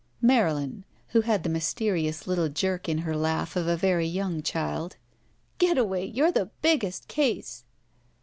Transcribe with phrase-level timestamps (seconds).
[0.19, 4.95] Marylin (who had the mysterious little jerk in her laugh of a very young child):'
[5.41, 7.65] * Getaway, you're the biggest case!"